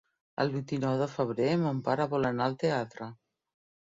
[0.43, 3.13] El vint-i-nou de febrer mon pare vol anar al teatre.